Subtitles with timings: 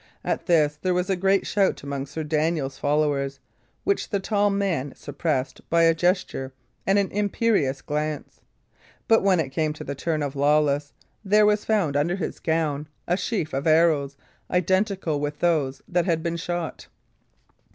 [0.23, 3.39] At this there was a great shout among Sir Daniel's followers,
[3.83, 6.51] which the tall man suppressed by a gesture
[6.87, 8.41] and an imperious glance.
[9.07, 10.91] But when it came to the turn of Lawless,
[11.23, 14.17] there was found under his gown a sheaf of arrows
[14.49, 16.87] identical with those that had been shot.